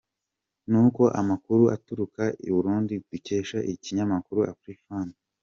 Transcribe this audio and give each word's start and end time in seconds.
Nk’uko 0.67 1.01
amakuru 1.21 1.63
aturuka 1.75 2.23
i 2.47 2.49
Burundi 2.55 2.93
dukesha 3.11 3.57
ikinyamakuru 3.73 4.39
Afrifame. 4.53 5.15